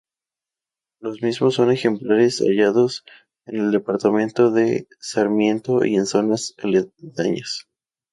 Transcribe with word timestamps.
Los 0.99 1.21
mismos 1.21 1.53
son 1.53 1.69
ejemplares 1.69 2.39
hallados 2.39 3.05
en 3.45 3.57
el 3.65 3.69
departamento 3.71 4.49
de 4.49 4.87
Sarmiento 4.99 5.85
y 5.85 5.93
en 5.95 6.07
zonas 6.07 6.55
aledañas 6.57 7.67